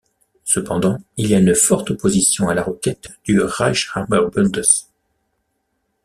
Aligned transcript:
Cependant, 0.45 0.97
il 1.17 1.27
y 1.29 1.35
a 1.35 1.39
une 1.39 1.53
forte 1.53 1.91
opposition 1.91 2.49
à 2.49 2.55
la 2.55 2.63
requête 2.63 3.09
du 3.23 3.39
Reichshammerbundes. 3.39 4.63